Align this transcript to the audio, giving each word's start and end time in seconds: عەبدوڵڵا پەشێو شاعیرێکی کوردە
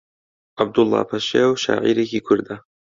عەبدوڵڵا 0.59 1.01
پەشێو 1.09 1.51
شاعیرێکی 1.63 2.23
کوردە 2.27 2.55